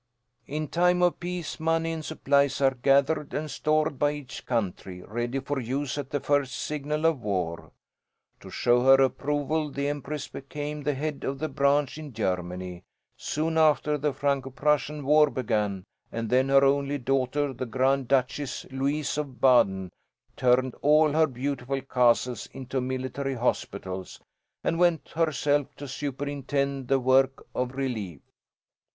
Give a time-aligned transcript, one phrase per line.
[0.47, 5.37] "In time of peace, money and supplies are gathered and stored by each country, ready
[5.39, 7.71] for use at the first signal of war.
[8.39, 12.83] To show her approval, the empress became the head of the branch in Germany.
[13.15, 18.65] Soon after the Franco Prussian war began, and then her only daughter, the Grand Duchess
[18.71, 19.91] Louise of Baden,
[20.35, 24.19] turned all her beautiful castles into military hospitals,
[24.63, 28.21] and went herself to superintend the work of relief.